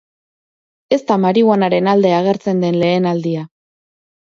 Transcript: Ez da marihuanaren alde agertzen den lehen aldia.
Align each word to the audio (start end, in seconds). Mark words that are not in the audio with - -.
Ez 0.97 0.99
da 1.11 1.17
marihuanaren 1.25 1.91
alde 1.93 2.15
agertzen 2.23 2.65
den 2.67 2.83
lehen 2.87 3.09
aldia. 3.13 3.47